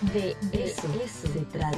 De 0.00 0.34
eso, 0.52 0.88
se 1.14 1.40
trata. 1.44 1.70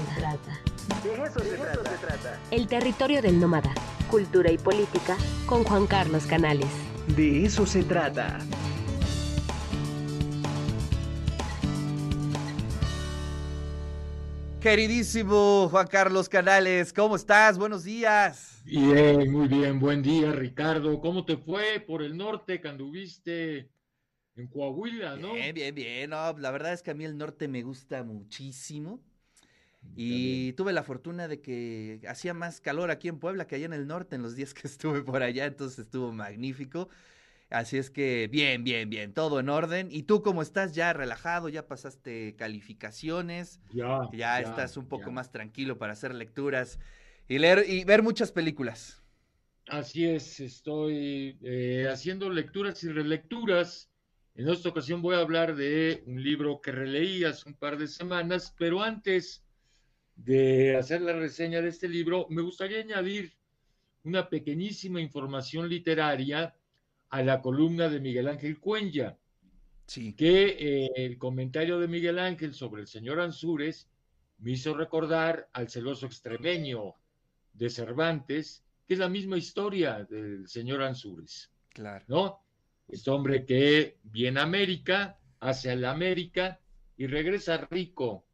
De 1.03 1.13
eso, 1.25 1.41
se, 1.41 1.57
trata. 1.57 2.41
El 2.53 2.69
territorio 2.69 3.21
del 3.21 3.41
nómada. 3.41 3.75
Cultura 4.09 4.53
y 4.53 4.59
política 4.59 5.17
con 5.47 5.65
Juan 5.65 5.89
Carlos 5.89 6.25
Canales. 6.27 6.69
De 7.17 7.45
eso 7.45 7.67
se 7.67 7.83
trata. 7.83 8.39
Queridísimo 14.61 15.69
Juan 15.69 15.89
Carlos 15.89 16.29
Canales, 16.29 16.93
¿cómo 16.93 17.17
estás? 17.17 17.59
Buenos 17.59 17.83
días. 17.83 18.63
Bien, 18.65 19.33
muy 19.33 19.49
bien, 19.49 19.81
buen 19.81 20.01
día 20.01 20.31
Ricardo. 20.31 21.01
¿Cómo 21.01 21.25
te 21.25 21.37
fue 21.37 21.81
por 21.85 22.01
el 22.05 22.17
norte 22.17 22.61
cuando 22.61 22.85
anduviste 22.85 23.69
en 24.37 24.47
Coahuila, 24.49 25.17
no? 25.17 25.33
Bien, 25.33 25.55
bien, 25.55 25.75
bien. 25.75 26.11
No, 26.11 26.37
la 26.39 26.51
verdad 26.51 26.73
es 26.73 26.83
que 26.83 26.91
a 26.91 26.95
mí 26.95 27.05
el 27.05 27.17
norte 27.19 27.49
me 27.49 27.63
gusta 27.63 28.03
muchísimo. 28.03 29.01
Y 29.95 30.53
tuve 30.55 30.73
la 30.73 30.83
fortuna 30.85 31.29
de 31.29 31.41
que 31.43 32.01
hacía 32.09 32.35
más 32.35 32.61
calor 32.61 32.91
aquí 32.91 33.09
en 33.09 33.19
Puebla 33.19 33.47
que 33.47 33.57
allá 33.57 33.67
en 33.67 33.75
el 33.75 33.87
norte 33.87 34.17
en 34.17 34.23
los 34.23 34.37
días 34.37 34.55
que 34.55 34.67
estuve 34.69 35.03
por 35.03 35.23
allá, 35.23 35.47
entonces 35.47 35.81
estuvo 35.81 36.13
magnífico. 36.13 36.89
Así 37.51 37.79
es 37.79 37.91
que 37.91 38.29
bien, 38.33 38.65
bien, 38.65 38.91
bien, 38.91 39.15
todo 39.15 39.41
en 39.41 39.49
orden. 39.51 39.89
¿Y 39.91 40.05
tú 40.05 40.23
cómo 40.23 40.43
estás? 40.43 40.75
¿Ya 40.75 40.93
relajado? 40.95 41.49
¿Ya 41.51 41.69
pasaste 41.69 42.37
calificaciones? 42.37 43.61
Ya. 43.75 44.09
Ya, 44.13 44.41
estás 44.41 44.77
un 44.77 44.89
poco 44.89 45.11
más 45.11 45.33
tranquilo 45.33 45.79
para 45.79 45.95
hacer 45.95 46.15
lecturas 46.15 46.79
y 47.29 47.39
leer 47.39 47.65
y 47.69 47.85
ver 47.85 48.03
muchas 48.03 48.33
películas. 48.33 49.03
Así 49.69 50.05
es, 50.07 50.41
estoy 50.41 51.39
eh, 51.43 51.89
haciendo 51.91 52.31
lecturas 52.31 52.83
y 52.85 52.89
relecturas. 52.89 53.92
En 54.35 54.49
esta 54.49 54.71
ocasión 54.71 55.03
voy 55.03 55.15
a 55.15 55.19
hablar 55.21 55.55
de 55.55 56.03
un 56.07 56.23
libro 56.23 56.61
que 56.61 56.73
releí 56.73 57.25
hace 57.25 57.49
un 57.49 57.55
par 57.55 57.77
de 57.77 57.87
semanas, 57.87 58.55
pero 58.59 58.83
antes 58.83 59.45
de 60.17 60.75
hacer 60.77 61.03
la 61.03 61.13
reseña 61.13 61.61
de 61.61 61.69
este 61.69 61.89
libro, 61.89 62.27
me 62.31 62.41
gustaría 62.43 62.81
añadir 62.81 63.33
una 64.05 64.29
pequeñísima 64.29 65.01
información 65.01 65.69
literaria 65.69 66.57
a 67.11 67.23
la 67.23 67.43
columna 67.43 67.89
de 67.89 68.01
Miguel 68.01 68.29
Ángel 68.29 68.59
Cuenya, 68.59 69.19
Sí. 69.87 70.15
que 70.15 70.57
eh, 70.59 70.91
el 70.97 71.19
comentario 71.19 71.79
de 71.79 71.89
Miguel 71.89 72.19
Ángel 72.19 72.55
sobre 72.55 72.81
el 72.83 72.87
señor 72.89 73.21
Ansúrez 73.21 73.91
me 74.39 74.53
hizo 74.53 74.75
recordar 74.75 75.51
al 75.53 75.69
celoso 75.69 76.07
extremeño 76.07 76.95
de 77.53 77.69
Cervantes, 77.69 78.65
que 78.87 78.95
es 78.95 78.99
la 79.01 79.09
misma 79.11 79.37
historia 79.37 80.05
del 80.09 80.49
señor 80.49 80.83
Ansúrez, 80.83 81.51
Claro. 81.69 82.05
¿no? 82.09 82.45
Este 82.93 83.11
hombre 83.11 83.47
que 83.47 83.97
viene 84.03 84.39
a 84.41 84.43
América, 84.43 85.19
hace 85.41 85.75
la 85.77 85.93
América 85.93 86.61
y 86.99 87.07
regresa 87.07 87.57
rico 87.71 88.27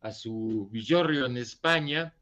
a 0.00 0.10
su 0.10 0.70
villorrio 0.72 1.26
en 1.26 1.36
España, 1.36 2.16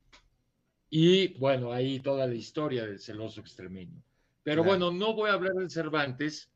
y 0.91 1.39
bueno, 1.39 1.73
ahí 1.73 2.01
toda 2.01 2.27
la 2.27 2.35
historia 2.35 2.85
del 2.85 2.99
celoso 2.99 3.41
extremeño. 3.41 4.03
Pero 4.43 4.65
Claro. 4.65 4.77
bueno, 4.77 4.91
no 4.91 5.15
voy 5.15 5.31
a 5.31 5.35
hablar 5.35 5.53
de 5.53 5.71
Cervantes, 5.71 6.51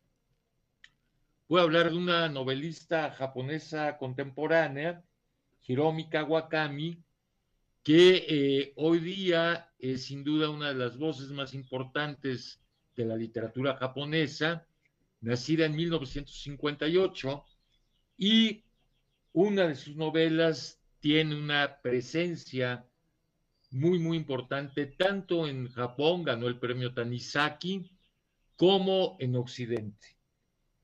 voy 1.48 1.61
a 1.61 1.62
hablar 1.62 1.91
de 1.93 1.98
una 1.98 2.28
novelista 2.28 3.12
japonesa 3.12 3.97
contemporánea, 3.98 5.05
Hiromi 5.69 6.09
Kawakami, 6.09 7.00
que 7.84 8.27
eh, 8.28 8.73
hoy 8.75 8.98
día 8.98 9.70
es 9.78 10.06
sin 10.06 10.25
duda 10.25 10.50
una 10.50 10.70
de 10.70 10.75
las 10.75 10.98
voces 10.98 11.28
más 11.28 11.55
importantes 11.55 12.61
de 12.97 13.05
la 13.05 13.15
literatura 13.15 13.77
japonesa, 13.77 14.67
nacida 15.23 15.67
en 15.67 15.75
1958, 15.75 17.45
y 18.19 18.65
una 19.33 19.69
de 19.69 19.75
sus 19.75 19.97
novelas 19.97 20.81
tiene 21.01 21.34
una 21.34 21.81
presencia 21.81 22.87
muy, 23.70 23.98
muy 23.98 24.19
importante, 24.19 24.87
tanto 24.87 25.48
en 25.48 25.69
Japón, 25.69 26.23
ganó 26.23 26.47
el 26.47 26.59
premio 26.59 26.93
Tanizaki, 26.93 27.91
como 28.56 29.16
en 29.19 29.34
Occidente. 29.37 30.19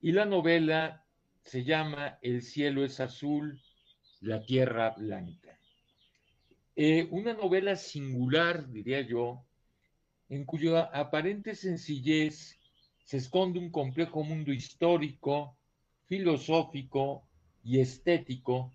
Y 0.01 0.11
la 0.11 0.25
novela 0.25 1.05
se 1.43 1.63
llama 1.63 2.17
El 2.21 2.41
cielo 2.41 2.83
es 2.83 2.99
azul, 2.99 3.61
la 4.21 4.43
tierra 4.43 4.91
blanca. 4.97 5.57
Eh, 6.75 7.07
una 7.11 7.33
novela 7.33 7.75
singular, 7.75 8.69
diría 8.69 9.01
yo, 9.01 9.45
en 10.29 10.45
cuya 10.45 10.83
aparente 10.83 11.55
sencillez 11.55 12.58
se 13.09 13.17
esconde 13.17 13.57
un 13.57 13.71
complejo 13.71 14.23
mundo 14.23 14.53
histórico, 14.53 15.57
filosófico 16.05 17.27
y 17.63 17.79
estético 17.79 18.71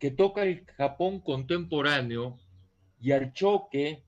que 0.00 0.10
toca 0.10 0.42
el 0.42 0.66
Japón 0.66 1.20
contemporáneo 1.20 2.40
y 3.00 3.12
al 3.12 3.32
choque 3.32 4.02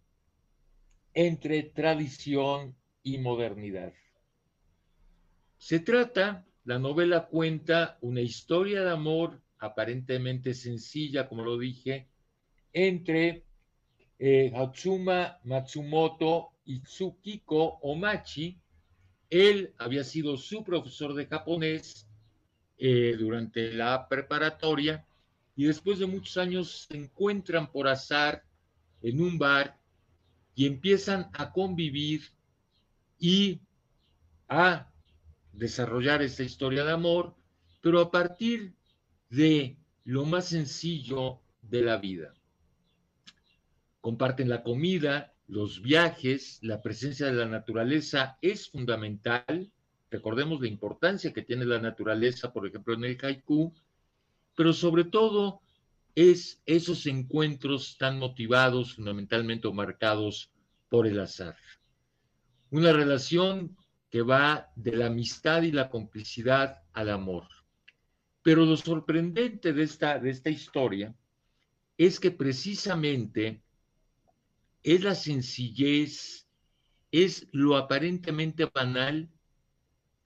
entre 1.13 1.63
tradición 1.63 2.75
y 3.05 3.19
modernidad. 3.19 3.93
Se 5.57 5.79
trata, 5.79 6.45
la 6.65 6.81
novela 6.81 7.29
cuenta 7.29 7.97
una 8.01 8.23
historia 8.23 8.83
de 8.83 8.91
amor 8.91 9.41
aparentemente 9.59 10.53
sencilla, 10.55 11.29
como 11.29 11.45
lo 11.45 11.57
dije, 11.59 12.09
entre 12.73 13.45
eh, 14.19 14.51
Hatsuma 14.53 15.39
Matsumoto 15.45 16.55
y 16.65 16.81
Tsukiko 16.81 17.79
Omachi. 17.83 18.59
Él 19.35 19.75
había 19.79 20.05
sido 20.05 20.37
su 20.37 20.63
profesor 20.63 21.13
de 21.13 21.27
japonés 21.27 22.07
eh, 22.79 23.17
durante 23.19 23.73
la 23.73 24.09
preparatoria 24.09 25.05
y 25.57 25.65
después 25.65 25.99
de 25.99 26.07
muchos 26.07 26.37
años 26.37 26.87
se 26.89 26.97
encuentran 26.97 27.73
por 27.73 27.89
azar 27.89 28.45
en 29.03 29.21
un 29.21 29.37
bar 29.37 29.77
y 30.55 30.67
empiezan 30.67 31.31
a 31.33 31.51
convivir 31.51 32.23
y 33.19 33.61
a 34.49 34.89
desarrollar 35.53 36.23
esta 36.23 36.45
historia 36.45 36.85
de 36.85 36.93
amor, 36.93 37.35
pero 37.81 37.99
a 37.99 38.13
partir 38.13 38.77
de 39.31 39.77
lo 40.05 40.25
más 40.27 40.47
sencillo 40.47 41.41
de 41.61 41.83
la 41.83 41.97
vida. 41.97 42.35
Comparten 44.01 44.49
la 44.49 44.63
comida, 44.63 45.34
los 45.47 45.83
viajes, 45.83 46.59
la 46.63 46.81
presencia 46.81 47.27
de 47.27 47.33
la 47.33 47.47
naturaleza 47.47 48.39
es 48.41 48.71
fundamental. 48.71 49.71
Recordemos 50.11 50.61
la 50.61 50.69
importancia 50.69 51.33
que 51.33 51.43
tiene 51.43 51.65
la 51.65 51.81
naturaleza, 51.81 52.53
por 52.53 52.67
ejemplo, 52.67 52.95
en 52.95 53.05
el 53.05 53.19
haiku, 53.21 53.75
pero 54.57 54.73
sobre 54.73 55.05
todo 55.05 55.61
es 56.15 56.63
esos 56.65 57.07
encuentros 57.07 57.99
tan 57.99 58.19
motivados, 58.19 58.95
fundamentalmente 58.95 59.71
marcados 59.73 60.51
por 60.89 61.07
el 61.07 61.19
azar. 61.21 61.57
Una 62.71 62.93
relación 62.93 63.77
que 64.11 64.23
va 64.23 64.71
de 64.77 64.97
la 64.97 65.07
amistad 65.07 65.63
y 65.63 65.73
la 65.73 65.91
complicidad 65.91 66.83
al 66.93 67.11
amor. 67.11 67.49
Pero 68.43 68.65
lo 68.65 68.77
sorprendente 68.77 69.73
de 69.73 69.83
esta, 69.83 70.21
de 70.21 70.31
esta 70.31 70.51
historia 70.51 71.15
es 71.99 72.21
que 72.21 72.31
precisamente 72.31 73.64
es 74.85 75.03
la 75.03 75.15
sencillez, 75.15 76.47
es 77.11 77.49
lo 77.53 77.77
aparentemente 77.77 78.67
banal, 78.67 79.31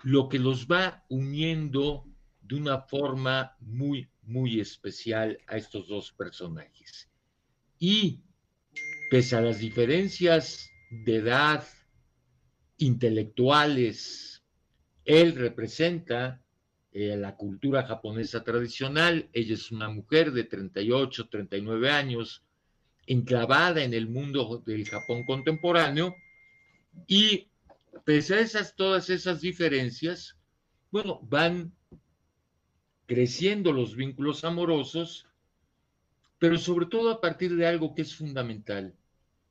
lo 0.02 0.28
que 0.28 0.38
los 0.38 0.66
va 0.66 1.04
uniendo 1.08 2.04
de 2.42 2.56
una 2.56 2.82
forma 2.82 3.56
muy, 3.60 4.10
muy 4.22 4.60
especial 4.60 5.38
a 5.46 5.56
estos 5.56 5.86
dos 5.86 6.12
personajes. 6.12 7.08
Y 7.78 8.20
pese 9.10 9.36
a 9.36 9.41
las 9.41 9.60
diferencias 9.60 10.69
de 10.90 11.16
edad, 11.16 11.64
intelectuales, 12.78 14.42
él 15.04 15.34
representa 15.36 16.42
eh, 16.90 17.16
la 17.16 17.36
cultura 17.36 17.84
japonesa 17.86 18.42
tradicional, 18.42 19.28
ella 19.32 19.54
es 19.54 19.70
una 19.70 19.88
mujer 19.88 20.32
de 20.32 20.44
38, 20.44 21.28
39 21.28 21.90
años, 21.90 22.44
enclavada 23.08 23.82
en 23.82 23.94
el 23.94 24.06
mundo 24.06 24.62
del 24.66 24.87
Japón 24.87 25.25
contemporáneo, 25.25 26.14
y 27.06 27.49
pese 28.05 28.34
a 28.34 28.40
esas, 28.40 28.76
todas 28.76 29.08
esas 29.08 29.40
diferencias, 29.40 30.37
bueno, 30.90 31.20
van 31.22 31.72
creciendo 33.06 33.72
los 33.72 33.96
vínculos 33.96 34.44
amorosos, 34.44 35.26
pero 36.38 36.58
sobre 36.58 36.87
todo 36.87 37.10
a 37.10 37.20
partir 37.20 37.56
de 37.56 37.66
algo 37.66 37.94
que 37.94 38.02
es 38.02 38.14
fundamental, 38.14 38.94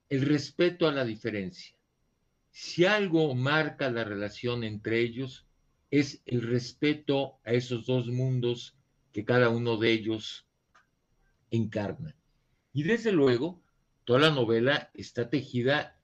el 0.09 0.21
respeto 0.21 0.87
a 0.87 0.91
la 0.91 1.03
diferencia. 1.03 1.75
Si 2.51 2.85
algo 2.85 3.33
marca 3.33 3.89
la 3.89 4.03
relación 4.03 4.63
entre 4.63 4.99
ellos, 4.99 5.47
es 5.89 6.21
el 6.25 6.41
respeto 6.41 7.39
a 7.43 7.53
esos 7.53 7.85
dos 7.85 8.07
mundos 8.07 8.75
que 9.11 9.25
cada 9.25 9.49
uno 9.49 9.77
de 9.77 9.91
ellos 9.91 10.45
encarna. 11.49 12.16
Y 12.73 12.83
desde 12.83 13.11
luego, 13.11 13.61
toda 14.03 14.19
la 14.19 14.31
novela 14.31 14.91
está 14.93 15.29
tejida 15.29 15.99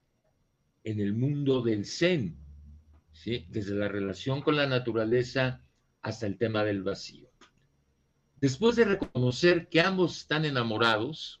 en 0.82 1.00
el 1.00 1.14
mundo 1.14 1.62
del 1.62 1.86
Zen, 1.86 2.36
desde 3.24 3.74
la 3.74 3.88
relación 3.88 4.42
con 4.42 4.56
la 4.56 4.66
naturaleza 4.66 5.62
hasta 6.02 6.26
el 6.26 6.36
tema 6.36 6.64
del 6.64 6.82
vacío. 6.82 7.30
después 8.40 8.76
de 8.76 8.84
reconocer 8.84 9.68
que 9.68 9.80
ambos 9.80 10.18
están 10.18 10.44
enamorados, 10.44 11.40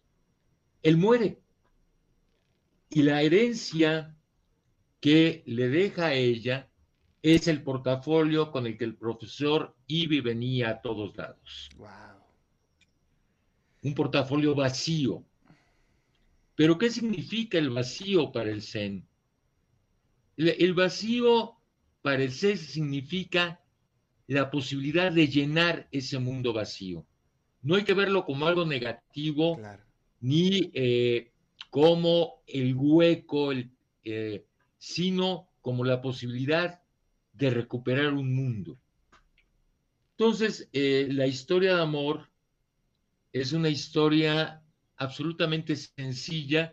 él 0.82 0.96
muere. 0.96 1.42
Y 2.88 3.02
la 3.02 3.20
herencia 3.20 4.16
que 5.00 5.42
le 5.44 5.68
deja 5.68 6.06
a 6.06 6.14
ella 6.14 6.70
es 7.20 7.46
el 7.46 7.62
portafolio 7.62 8.50
con 8.50 8.66
el 8.66 8.78
que 8.78 8.84
el 8.84 8.96
profesor 8.96 9.76
iba 9.86 10.22
venía 10.22 10.70
a 10.70 10.80
todos 10.80 11.14
lados. 11.14 11.68
Wow. 11.76 12.13
Un 13.84 13.94
portafolio 13.94 14.54
vacío. 14.54 15.22
Pero 16.56 16.78
¿qué 16.78 16.90
significa 16.90 17.58
el 17.58 17.70
vacío 17.70 18.32
para 18.32 18.50
el 18.50 18.62
Zen? 18.62 19.06
El 20.36 20.74
vacío 20.74 21.56
para 22.02 22.22
el 22.22 22.32
Zen 22.32 22.58
significa 22.58 23.60
la 24.26 24.50
posibilidad 24.50 25.12
de 25.12 25.28
llenar 25.28 25.86
ese 25.92 26.18
mundo 26.18 26.52
vacío. 26.52 27.06
No 27.62 27.76
hay 27.76 27.84
que 27.84 27.94
verlo 27.94 28.24
como 28.24 28.46
algo 28.46 28.64
negativo, 28.64 29.56
Claro. 29.56 29.82
ni 30.20 30.70
eh, 30.74 31.30
como 31.70 32.42
el 32.46 32.74
hueco, 32.74 33.52
el, 33.52 33.70
eh, 34.04 34.44
sino 34.78 35.48
como 35.60 35.84
la 35.84 36.00
posibilidad 36.00 36.82
de 37.32 37.50
recuperar 37.50 38.12
un 38.12 38.34
mundo. 38.34 38.78
Entonces, 40.12 40.68
eh, 40.72 41.08
la 41.10 41.26
historia 41.26 41.76
de 41.76 41.82
amor 41.82 42.28
es 43.34 43.52
una 43.52 43.68
historia 43.68 44.62
absolutamente 44.96 45.74
sencilla, 45.74 46.72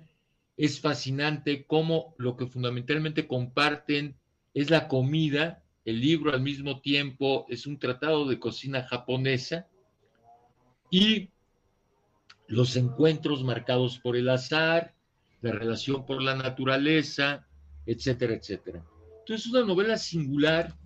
es 0.55 0.79
fascinante 0.79 1.65
como 1.65 2.13
lo 2.19 2.37
que 2.37 2.45
fundamentalmente 2.45 3.27
comparten 3.27 4.15
es 4.53 4.69
la 4.69 4.87
comida, 4.87 5.63
el 5.85 5.99
libro 5.99 6.31
al 6.31 6.41
mismo 6.41 6.79
tiempo 6.79 7.47
es 7.49 7.65
un 7.65 7.79
tratado 7.79 8.27
de 8.27 8.39
cocina 8.39 8.83
japonesa 8.83 9.67
y 10.91 11.29
los 12.47 12.75
encuentros 12.75 13.43
marcados 13.43 13.97
por 13.97 14.15
el 14.15 14.29
azar, 14.29 14.93
la 15.41 15.53
relación 15.53 16.05
por 16.05 16.21
la 16.21 16.35
naturaleza, 16.35 17.47
etcétera, 17.87 18.35
etcétera. 18.35 18.85
Entonces, 19.21 19.47
es 19.47 19.51
una 19.51 19.65
novela 19.65 19.97
singular 19.97 20.77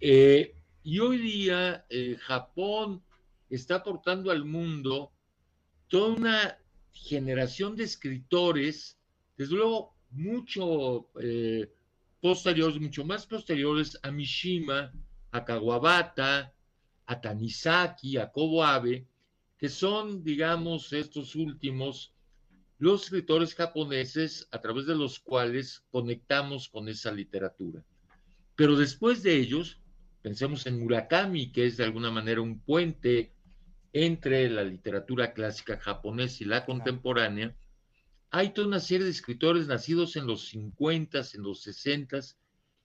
eh, 0.00 0.54
y 0.84 1.00
hoy 1.00 1.18
día 1.18 1.86
eh, 1.90 2.16
Japón 2.20 3.02
está 3.50 3.76
aportando 3.76 4.30
al 4.30 4.44
mundo 4.44 5.10
toda 5.94 6.16
una 6.16 6.58
generación 6.90 7.76
de 7.76 7.84
escritores, 7.84 8.98
desde 9.36 9.54
luego 9.54 9.94
mucho 10.10 11.08
eh, 11.20 11.72
posteriores, 12.20 12.80
mucho 12.80 13.04
más 13.04 13.24
posteriores 13.26 13.96
a 14.02 14.10
Mishima, 14.10 14.92
a 15.30 15.44
Kawabata, 15.44 16.52
a 17.06 17.20
Tanizaki, 17.20 18.16
a 18.16 18.32
Kobo 18.32 18.64
Abe, 18.64 19.06
que 19.56 19.68
son, 19.68 20.24
digamos, 20.24 20.92
estos 20.92 21.36
últimos, 21.36 22.12
los 22.78 23.04
escritores 23.04 23.54
japoneses 23.54 24.48
a 24.50 24.60
través 24.60 24.86
de 24.86 24.96
los 24.96 25.20
cuales 25.20 25.84
conectamos 25.92 26.68
con 26.68 26.88
esa 26.88 27.12
literatura. 27.12 27.84
Pero 28.56 28.74
después 28.74 29.22
de 29.22 29.36
ellos, 29.36 29.80
pensemos 30.22 30.66
en 30.66 30.80
Murakami, 30.80 31.52
que 31.52 31.66
es 31.66 31.76
de 31.76 31.84
alguna 31.84 32.10
manera 32.10 32.40
un 32.40 32.58
puente 32.58 33.33
entre 33.94 34.50
la 34.50 34.64
literatura 34.64 35.32
clásica 35.32 35.78
japonesa 35.78 36.42
y 36.42 36.46
la 36.46 36.66
contemporánea, 36.66 37.54
hay 38.30 38.50
toda 38.50 38.66
una 38.66 38.80
serie 38.80 39.04
de 39.04 39.12
escritores 39.12 39.68
nacidos 39.68 40.16
en 40.16 40.26
los 40.26 40.48
50, 40.48 41.20
en 41.34 41.42
los 41.42 41.62
60, 41.62 42.18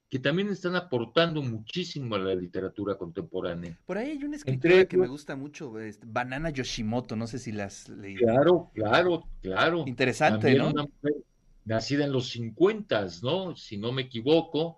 que 0.08 0.20
también 0.20 0.50
están 0.50 0.76
aportando 0.76 1.42
muchísimo 1.42 2.16
a 2.16 2.20
la 2.20 2.36
literatura 2.36 2.96
contemporánea. 2.96 3.76
Por 3.88 3.98
ahí 3.98 4.12
hay 4.12 4.24
una 4.24 4.38
Entre 4.38 4.54
escritora 4.54 4.86
que 4.86 4.98
me 4.98 5.08
gusta 5.08 5.36
mucho, 5.36 5.80
este, 5.80 6.06
Banana 6.08 6.52
Yoshimoto, 6.52 7.16
no 7.16 7.26
sé 7.26 7.40
si 7.40 7.52
las 7.52 7.90
leído. 7.90 8.20
Claro, 8.20 8.72
claro, 8.76 9.24
claro. 9.42 9.84
Interesante, 9.88 10.54
También 10.54 10.60
¿no? 10.60 10.70
una 10.70 10.84
mujer 10.84 11.24
nacida 11.66 12.06
en 12.06 12.12
los 12.12 12.30
50, 12.30 13.08
¿no? 13.24 13.56
Si 13.56 13.78
no 13.78 13.92
me 13.92 14.04
equivoco, 14.04 14.78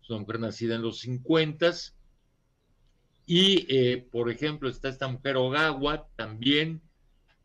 es 0.00 0.10
una 0.10 0.20
mujer 0.20 0.38
nacida 0.38 0.76
en 0.76 0.82
los 0.82 1.00
50. 1.00 1.72
Y, 3.26 3.66
eh, 3.68 4.08
por 4.10 4.30
ejemplo, 4.30 4.68
está 4.68 4.88
esta 4.88 5.08
mujer 5.08 5.36
Ogawa 5.36 6.08
también 6.16 6.82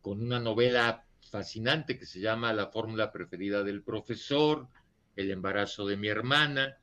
con 0.02 0.22
una 0.22 0.40
novela 0.40 1.06
fascinante 1.30 2.00
que 2.00 2.06
se 2.06 2.20
llama 2.20 2.54
La 2.54 2.68
fórmula 2.68 3.12
preferida 3.12 3.64
del 3.64 3.84
profesor, 3.84 4.68
El 5.16 5.32
embarazo 5.32 5.86
de 5.86 5.98
mi 5.98 6.08
hermana, 6.08 6.78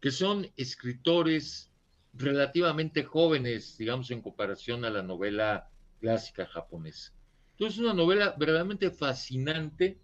que 0.00 0.10
son 0.10 0.50
escritores 0.56 1.72
relativamente 2.12 3.04
jóvenes, 3.04 3.76
digamos, 3.78 4.10
en 4.10 4.22
comparación 4.22 4.84
a 4.84 4.90
la 4.90 5.02
novela 5.02 5.70
clásica 6.00 6.46
japonesa. 6.46 7.12
Entonces, 7.52 7.78
es 7.78 7.84
una 7.84 7.94
novela 7.94 8.34
verdaderamente 8.38 8.90
fascinante. 8.90 9.98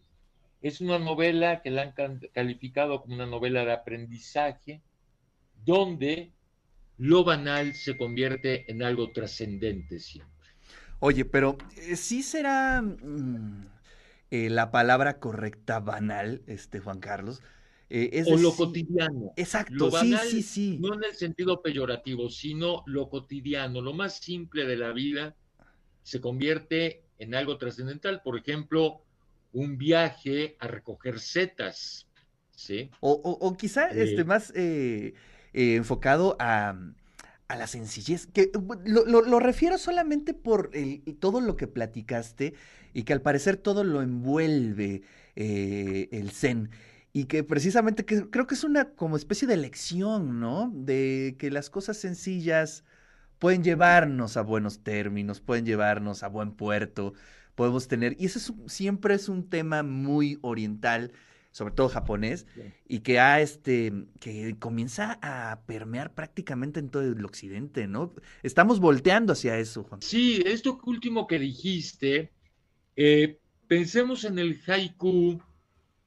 Es 0.63 0.81
una 0.81 0.99
novela 0.99 1.61
que 1.61 1.71
la 1.71 1.83
han 1.83 2.21
calificado 2.33 3.03
como 3.03 3.15
una 3.15 3.27
novela 3.27 3.65
de 3.65 3.73
aprendizaje, 3.73 4.83
donde 5.65 6.33
lo 7.11 7.25
banal 7.25 7.75
se 7.75 7.97
convierte 7.97 8.71
en 8.71 8.83
algo 8.83 9.13
trascendente 9.13 9.99
siempre. 10.01 10.49
Oye, 11.01 11.25
pero 11.25 11.57
eh, 11.77 11.97
sí 11.97 12.23
será 12.23 12.81
mm, 12.83 13.67
eh, 14.31 14.51
la 14.51 14.71
palabra 14.71 15.19
correcta 15.21 15.81
banal, 15.81 16.43
este 16.47 16.81
Juan 16.81 17.01
Carlos. 17.01 17.43
Eh, 17.91 18.11
es 18.15 18.31
o 18.31 18.37
lo 18.37 18.57
cotidiano. 18.57 19.33
Exacto, 19.37 19.79
Lo 19.79 19.91
sí, 19.91 20.19
banal, 20.19 20.29
sí, 20.29 20.43
sí. 20.43 20.83
No 20.83 20.95
en 20.95 21.05
el 21.05 21.15
sentido 21.15 21.61
peyorativo, 21.63 22.29
sino 22.31 22.83
lo 22.87 23.09
cotidiano, 23.09 23.81
lo 23.81 23.93
más 23.93 24.19
simple 24.19 24.65
de 24.65 24.77
la 24.77 24.93
vida 24.93 25.37
se 26.03 26.21
convierte 26.21 27.05
en 27.19 27.35
algo 27.35 27.59
trascendental. 27.59 28.23
Por 28.23 28.39
ejemplo, 28.39 29.05
un 29.53 29.79
viaje 29.79 30.57
a 30.61 30.69
recoger 30.69 31.21
setas, 31.21 32.09
¿sí? 32.57 32.91
O, 33.01 33.11
o- 33.31 33.39
o 33.47 33.57
quizá 33.57 33.85
Eh. 33.91 33.95
este, 34.05 34.25
más 34.25 34.53
eh, 35.53 35.77
enfocado 35.77 36.37
a, 36.39 36.77
a 37.49 37.57
la 37.57 37.67
sencillez, 37.67 38.27
que 38.27 38.51
lo, 38.85 39.05
lo- 39.05 39.41
refiero 39.41 39.79
solamente 39.79 40.35
por 40.35 40.71
el- 40.73 41.03
todo 41.21 41.41
lo 41.41 41.57
que 41.57 41.67
platicaste 41.67 42.55
y 42.95 43.03
que 43.05 43.13
al 43.13 43.23
parecer 43.23 43.57
todo 43.57 43.85
lo 43.85 44.03
envuelve 44.03 45.03
eh, 45.37 46.09
el 46.13 46.31
zen. 46.31 46.71
Y 47.15 47.25
que 47.27 47.45
precisamente 47.45 48.07
que 48.07 48.31
creo 48.31 48.47
que 48.47 48.55
es 48.55 48.65
una 48.65 48.91
como 48.95 49.17
especie 49.17 49.47
de 49.47 49.59
lección, 49.59 50.41
¿no? 50.41 50.71
De 50.75 51.37
que 51.39 51.51
las 51.51 51.69
cosas 51.69 51.99
sencillas 51.99 52.85
pueden 53.39 53.65
llevarnos 53.65 54.37
a 54.37 54.43
buenos 54.43 54.81
términos, 54.83 55.41
pueden 55.41 55.67
llevarnos 55.67 56.23
a 56.23 56.29
buen 56.29 56.53
puerto, 56.53 57.15
podemos 57.55 57.89
tener, 57.89 58.17
y 58.19 58.27
eso 58.27 58.39
es 58.39 58.73
siempre 58.73 59.15
es 59.15 59.29
un 59.29 59.49
tema 59.49 59.83
muy 59.83 60.39
oriental, 60.43 61.13
sobre 61.53 61.75
todo 61.75 61.89
japonés, 61.89 62.47
y 62.89 63.01
que 63.01 63.21
ha 63.21 63.41
este, 63.41 63.93
que 64.21 64.57
comienza 64.59 65.19
a 65.23 65.61
permear 65.67 66.15
prácticamente 66.15 66.81
en 66.81 66.91
todo 66.91 67.03
el 67.03 67.25
occidente, 67.25 67.87
¿no? 67.87 68.15
Estamos 68.43 68.81
volteando 68.81 69.35
hacia 69.35 69.59
eso, 69.59 69.85
Juan. 69.85 70.03
Sí, 70.03 70.43
esto 70.45 70.81
último 70.85 71.27
que 71.27 71.39
dijiste, 71.39 72.33
eh, 72.97 73.39
pensemos 73.69 74.25
en 74.25 74.39
el 74.39 74.61
haiku, 74.67 75.41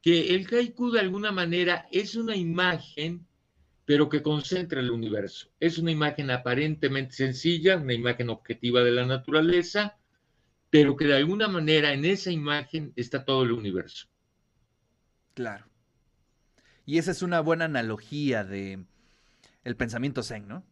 que 0.01 0.35
el 0.35 0.47
haiku 0.51 0.91
de 0.91 0.99
alguna 0.99 1.31
manera 1.31 1.87
es 1.91 2.15
una 2.15 2.35
imagen, 2.35 3.25
pero 3.85 4.09
que 4.09 4.23
concentra 4.23 4.79
el 4.81 4.89
universo. 4.89 5.49
Es 5.59 5.77
una 5.77 5.91
imagen 5.91 6.31
aparentemente 6.31 7.13
sencilla, 7.13 7.77
una 7.77 7.93
imagen 7.93 8.29
objetiva 8.29 8.83
de 8.83 8.91
la 8.91 9.05
naturaleza, 9.05 9.97
pero 10.71 10.95
que 10.95 11.05
de 11.05 11.15
alguna 11.15 11.47
manera 11.47 11.93
en 11.93 12.03
esa 12.03 12.31
imagen 12.31 12.93
está 12.95 13.23
todo 13.23 13.43
el 13.43 13.51
universo. 13.51 14.07
Claro. 15.35 15.65
Y 16.85 16.97
esa 16.97 17.11
es 17.11 17.21
una 17.21 17.41
buena 17.41 17.65
analogía 17.65 18.43
de 18.43 18.85
el 19.63 19.75
pensamiento 19.77 20.23
zen, 20.23 20.47
¿no? 20.47 20.65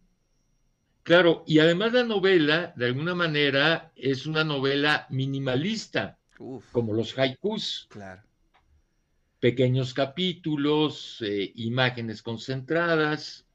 Claro, 1.04 1.44
y 1.48 1.60
además 1.60 1.94
la 1.94 2.04
novela, 2.04 2.74
de 2.76 2.86
alguna 2.88 3.16
manera, 3.16 3.94
es 3.96 4.26
una 4.26 4.44
novela 4.44 5.08
minimalista, 5.10 6.20
Uf, 6.38 6.68
como 6.72 6.94
los 6.94 7.18
haikus. 7.18 7.90
claro. 7.90 8.24
pequeños 9.40 9.94
capítulos, 9.94 11.22
eh, 11.22 11.52
imágenes 11.56 12.22
concentradas, 12.22 13.46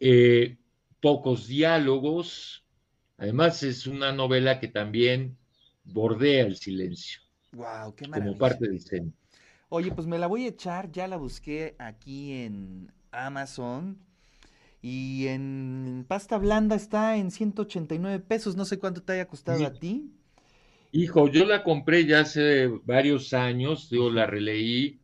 eh, 0.00 0.58
pocos 1.00 1.46
diálogos. 1.48 2.64
Además, 3.18 3.62
es 3.64 3.86
una 3.86 4.12
novela 4.12 4.60
que 4.60 4.68
también 4.68 5.38
bordea 5.84 6.46
el 6.46 6.56
silencio 6.56 7.20
Wow, 7.52 7.94
qué 7.94 8.06
como 8.10 8.10
maravilla. 8.10 8.38
parte 8.38 8.68
del 8.68 8.80
zen. 8.82 9.14
Oye, 9.70 9.92
pues 9.92 10.06
me 10.06 10.18
la 10.18 10.26
voy 10.26 10.44
a 10.44 10.48
echar, 10.48 10.90
ya 10.92 11.08
la 11.08 11.16
busqué 11.16 11.76
aquí 11.78 12.32
en 12.32 12.92
Amazon 13.10 13.98
y 14.82 15.28
en 15.28 16.04
pasta 16.08 16.38
blanda 16.38 16.76
está 16.76 17.16
en 17.16 17.30
189 17.32 18.20
pesos, 18.20 18.56
no 18.56 18.64
sé 18.66 18.78
cuánto 18.78 19.02
te 19.02 19.14
haya 19.14 19.28
costado 19.28 19.58
Sí. 19.58 19.64
a 19.66 19.78
ti. 19.78 20.12
Hijo, 20.92 21.28
yo 21.30 21.46
la 21.46 21.62
compré 21.64 22.04
ya 22.04 22.20
hace 22.20 22.66
varios 22.66 23.32
años, 23.32 23.88
yo 23.90 24.10
la 24.10 24.26
releí. 24.26 25.00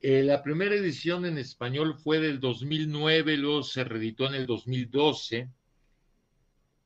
Eh, 0.00 0.22
la 0.24 0.42
primera 0.42 0.74
edición 0.74 1.24
en 1.26 1.38
español 1.38 1.94
fue 1.96 2.18
del 2.20 2.40
2009, 2.40 3.36
luego 3.36 3.62
se 3.62 3.84
reeditó 3.84 4.26
en 4.26 4.34
el 4.34 4.46
2012. 4.46 5.50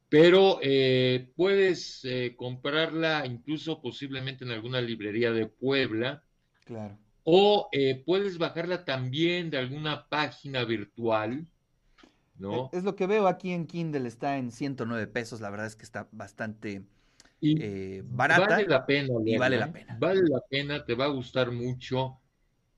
pero 0.08 0.58
eh, 0.62 1.30
puedes 1.36 2.04
eh, 2.04 2.34
comprarla 2.36 3.26
incluso 3.26 3.80
posiblemente 3.82 4.44
en 4.44 4.50
alguna 4.52 4.80
librería 4.80 5.32
de 5.32 5.46
Puebla. 5.46 6.24
Claro. 6.64 6.98
O 7.30 7.68
eh, 7.72 8.02
puedes 8.06 8.38
bajarla 8.38 8.86
también 8.86 9.50
de 9.50 9.58
alguna 9.58 10.08
página 10.08 10.64
virtual, 10.64 11.46
¿no? 12.38 12.70
Es 12.72 12.84
lo 12.84 12.96
que 12.96 13.06
veo 13.06 13.26
aquí 13.26 13.50
en 13.52 13.66
Kindle, 13.66 14.08
está 14.08 14.38
en 14.38 14.50
109 14.50 15.06
pesos, 15.08 15.42
la 15.42 15.50
verdad 15.50 15.66
es 15.66 15.76
que 15.76 15.84
está 15.84 16.08
bastante 16.10 16.86
y 17.38 18.00
barata. 18.00 18.46
Vale 18.48 18.66
la 18.66 18.86
pena. 18.86 19.12
y 19.26 19.36
vale 19.36 19.58
la 19.58 19.70
pena. 19.70 19.96
Vale 20.00 20.22
la 20.22 20.40
pena, 20.48 20.84
te 20.86 20.94
va 20.94 21.04
a 21.04 21.08
gustar 21.08 21.52
mucho. 21.52 22.18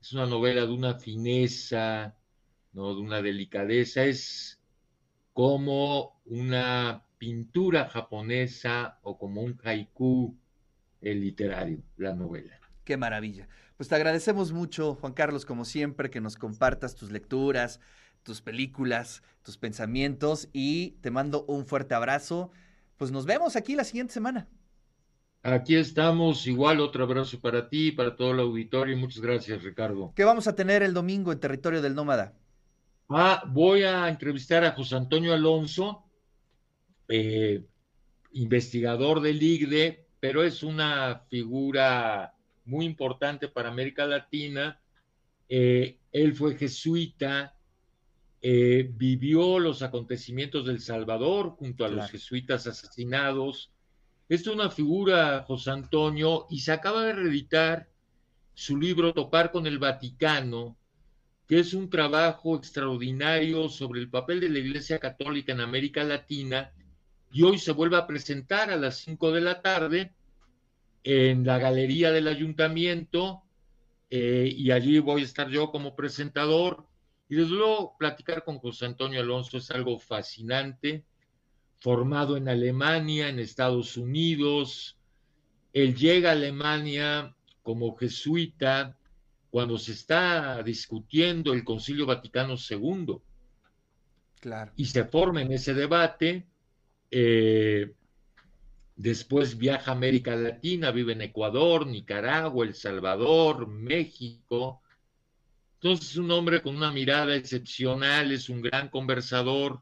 Es 0.01 0.11
una 0.11 0.25
novela 0.25 0.65
de 0.65 0.73
una 0.73 0.95
fineza, 0.95 2.17
¿no? 2.73 2.93
De 2.93 2.99
una 2.99 3.21
delicadeza. 3.21 4.03
Es 4.03 4.59
como 5.31 6.21
una 6.25 7.05
pintura 7.17 7.87
japonesa 7.87 8.99
o 9.01 9.17
como 9.17 9.43
un 9.43 9.57
haiku 9.63 10.35
literario, 10.99 11.81
la 11.95 12.13
novela. 12.13 12.59
Qué 12.83 12.97
maravilla. 12.97 13.47
Pues 13.81 13.89
te 13.89 13.95
agradecemos 13.95 14.51
mucho, 14.51 14.93
Juan 14.93 15.13
Carlos, 15.13 15.43
como 15.43 15.65
siempre, 15.65 16.11
que 16.11 16.21
nos 16.21 16.35
compartas 16.35 16.93
tus 16.93 17.09
lecturas, 17.09 17.79
tus 18.21 18.39
películas, 18.39 19.23
tus 19.41 19.57
pensamientos 19.57 20.49
y 20.53 20.91
te 21.01 21.09
mando 21.09 21.45
un 21.45 21.65
fuerte 21.65 21.95
abrazo. 21.95 22.51
Pues 22.97 23.09
nos 23.09 23.25
vemos 23.25 23.55
aquí 23.55 23.73
la 23.73 23.83
siguiente 23.83 24.13
semana. 24.13 24.47
Aquí 25.41 25.75
estamos, 25.75 26.45
igual 26.45 26.79
otro 26.79 27.05
abrazo 27.05 27.39
para 27.39 27.69
ti, 27.69 27.91
para 27.91 28.15
todo 28.15 28.33
el 28.33 28.41
auditorio 28.41 28.95
y 28.95 28.99
muchas 28.99 29.19
gracias, 29.19 29.63
Ricardo. 29.63 30.13
¿Qué 30.15 30.25
vamos 30.25 30.47
a 30.47 30.53
tener 30.53 30.83
el 30.83 30.93
domingo 30.93 31.31
en 31.31 31.39
Territorio 31.39 31.81
del 31.81 31.95
Nómada? 31.95 32.35
Ah, 33.09 33.41
voy 33.47 33.81
a 33.81 34.07
entrevistar 34.09 34.63
a 34.63 34.73
José 34.73 34.95
Antonio 34.95 35.33
Alonso, 35.33 36.03
eh, 37.07 37.65
investigador 38.33 39.21
del 39.21 39.41
IGDE, 39.41 40.05
pero 40.19 40.43
es 40.43 40.61
una 40.61 41.23
figura 41.31 42.35
muy 42.65 42.85
importante 42.85 43.47
para 43.47 43.69
América 43.69 44.05
Latina. 44.05 44.79
Eh, 45.49 45.97
él 46.11 46.35
fue 46.35 46.55
jesuita, 46.55 47.55
eh, 48.41 48.89
vivió 48.93 49.59
los 49.59 49.81
acontecimientos 49.81 50.65
del 50.65 50.79
Salvador 50.79 51.51
junto 51.51 51.85
a 51.85 51.89
los 51.89 52.09
jesuitas 52.09 52.67
asesinados. 52.67 53.71
Es 54.29 54.47
una 54.47 54.69
figura, 54.69 55.43
José 55.45 55.71
Antonio, 55.71 56.47
y 56.49 56.59
se 56.59 56.71
acaba 56.71 57.03
de 57.03 57.13
reeditar 57.13 57.89
su 58.53 58.77
libro 58.77 59.13
Topar 59.13 59.51
con 59.51 59.67
el 59.67 59.79
Vaticano, 59.79 60.77
que 61.47 61.59
es 61.59 61.73
un 61.73 61.89
trabajo 61.89 62.55
extraordinario 62.55 63.67
sobre 63.67 63.99
el 63.99 64.09
papel 64.09 64.39
de 64.39 64.49
la 64.49 64.59
Iglesia 64.59 64.99
Católica 64.99 65.51
en 65.51 65.59
América 65.59 66.03
Latina 66.03 66.71
y 67.33 67.43
hoy 67.43 67.57
se 67.57 67.71
vuelve 67.71 67.97
a 67.97 68.07
presentar 68.07 68.69
a 68.69 68.75
las 68.75 68.97
5 68.97 69.31
de 69.31 69.41
la 69.41 69.61
tarde 69.61 70.13
en 71.03 71.45
la 71.45 71.57
galería 71.57 72.11
del 72.11 72.27
ayuntamiento 72.27 73.43
eh, 74.09 74.53
y 74.55 74.71
allí 74.71 74.99
voy 74.99 75.21
a 75.21 75.25
estar 75.25 75.49
yo 75.49 75.71
como 75.71 75.95
presentador 75.95 76.85
y 77.29 77.35
desde 77.35 77.51
luego 77.51 77.95
platicar 77.97 78.43
con 78.43 78.59
José 78.59 78.85
Antonio 78.85 79.21
Alonso 79.21 79.57
es 79.57 79.71
algo 79.71 79.97
fascinante, 79.97 81.05
formado 81.79 82.35
en 82.35 82.49
Alemania, 82.49 83.29
en 83.29 83.39
Estados 83.39 83.95
Unidos, 83.95 84.97
él 85.73 85.95
llega 85.95 86.29
a 86.29 86.33
Alemania 86.33 87.33
como 87.63 87.95
jesuita 87.95 88.97
cuando 89.49 89.77
se 89.77 89.93
está 89.93 90.61
discutiendo 90.63 91.53
el 91.53 91.63
Concilio 91.63 92.05
Vaticano 92.05 92.55
II. 92.55 93.17
Claro. 94.39 94.71
Y 94.75 94.85
se 94.85 95.05
forma 95.05 95.41
en 95.41 95.51
ese 95.51 95.73
debate 95.73 96.47
eh, 97.09 97.93
después 99.01 99.57
viaja 99.57 99.91
a 99.91 99.95
América 99.95 100.35
Latina, 100.35 100.91
vive 100.91 101.13
en 101.13 101.23
Ecuador, 101.23 101.87
Nicaragua, 101.87 102.65
El 102.65 102.75
Salvador, 102.75 103.67
México. 103.67 104.81
Entonces 105.75 106.11
es 106.11 106.17
un 106.17 106.29
hombre 106.29 106.61
con 106.61 106.75
una 106.75 106.91
mirada 106.91 107.35
excepcional, 107.35 108.31
es 108.31 108.47
un 108.47 108.61
gran 108.61 108.89
conversador, 108.89 109.81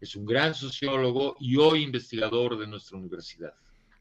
es 0.00 0.14
un 0.14 0.24
gran 0.24 0.54
sociólogo 0.54 1.36
y 1.40 1.56
hoy 1.56 1.82
investigador 1.82 2.56
de 2.56 2.68
nuestra 2.68 2.96
universidad. 2.96 3.54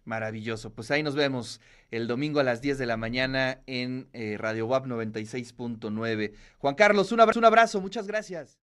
Maravilloso. 0.06 0.72
Pues 0.72 0.92
ahí 0.92 1.02
nos 1.02 1.16
vemos 1.16 1.60
el 1.90 2.08
domingo 2.08 2.40
a 2.40 2.44
las 2.44 2.62
10 2.62 2.78
de 2.78 2.86
la 2.86 2.98
mañana 2.98 3.62
en 3.66 4.08
eh, 4.14 4.38
Radio 4.38 4.68
WAP 4.68 4.86
96.9. 4.86 6.34
Juan 6.60 6.76
Carlos, 6.76 7.12
un 7.12 7.22
abrazo, 7.22 7.40
un 7.40 7.46
abrazo, 7.46 7.82
muchas 7.82 8.06
gracias. 8.06 8.60